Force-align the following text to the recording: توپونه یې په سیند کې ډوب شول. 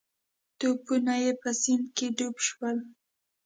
توپونه 0.59 1.13
یې 1.23 1.31
په 1.41 1.49
سیند 1.61 1.85
کې 1.97 2.07
ډوب 2.17 2.35
شول. 2.47 2.77